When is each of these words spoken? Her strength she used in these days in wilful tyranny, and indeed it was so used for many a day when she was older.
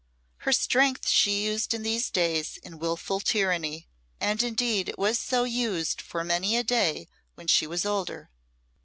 Her 0.37 0.51
strength 0.51 1.07
she 1.07 1.43
used 1.45 1.75
in 1.75 1.83
these 1.83 2.09
days 2.09 2.57
in 2.63 2.79
wilful 2.79 3.19
tyranny, 3.19 3.87
and 4.19 4.41
indeed 4.41 4.89
it 4.89 4.97
was 4.97 5.19
so 5.19 5.43
used 5.43 6.01
for 6.01 6.23
many 6.23 6.57
a 6.57 6.63
day 6.63 7.07
when 7.35 7.45
she 7.45 7.67
was 7.67 7.85
older. 7.85 8.31